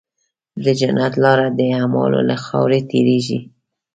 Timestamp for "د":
0.63-0.65, 1.57-1.59